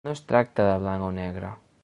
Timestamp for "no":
0.07-0.13